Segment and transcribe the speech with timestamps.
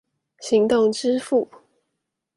[0.39, 1.47] 行動支付